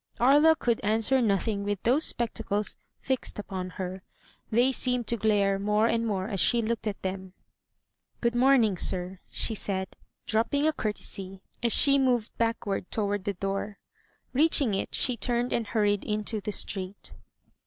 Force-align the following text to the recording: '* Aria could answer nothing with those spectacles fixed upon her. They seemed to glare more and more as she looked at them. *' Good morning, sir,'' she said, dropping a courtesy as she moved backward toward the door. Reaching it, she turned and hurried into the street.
'* 0.13 0.19
Aria 0.19 0.55
could 0.55 0.81
answer 0.83 1.21
nothing 1.21 1.63
with 1.63 1.83
those 1.83 2.05
spectacles 2.05 2.75
fixed 3.01 3.37
upon 3.37 3.69
her. 3.77 4.01
They 4.49 4.71
seemed 4.71 5.05
to 5.09 5.15
glare 5.15 5.59
more 5.59 5.85
and 5.85 6.07
more 6.07 6.27
as 6.27 6.39
she 6.39 6.59
looked 6.63 6.87
at 6.87 6.99
them. 7.03 7.33
*' 7.77 8.19
Good 8.19 8.33
morning, 8.33 8.77
sir,'' 8.77 9.19
she 9.29 9.53
said, 9.53 9.95
dropping 10.25 10.65
a 10.65 10.73
courtesy 10.73 11.43
as 11.61 11.71
she 11.71 11.99
moved 11.99 12.35
backward 12.39 12.89
toward 12.89 13.25
the 13.25 13.33
door. 13.33 13.77
Reaching 14.33 14.73
it, 14.73 14.95
she 14.95 15.15
turned 15.17 15.53
and 15.53 15.67
hurried 15.67 16.03
into 16.03 16.41
the 16.41 16.51
street. 16.51 17.13